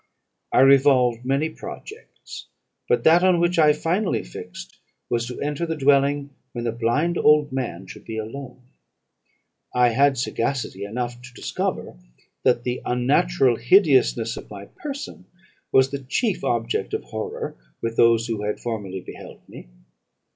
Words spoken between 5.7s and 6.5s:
dwelling